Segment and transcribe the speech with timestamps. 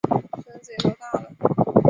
[0.41, 1.31] 孙子也都大了